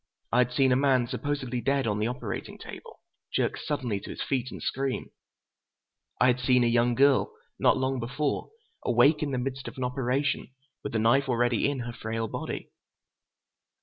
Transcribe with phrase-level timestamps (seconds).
[0.31, 3.01] I had seen a man, supposedly dead on the operating table,
[3.31, 5.11] jerk suddenly to his feet and scream.
[6.19, 8.49] I had seen a young girl, not long before,
[8.83, 10.47] awake in the midst of an operation,
[10.83, 12.71] with the knife already in her frail body.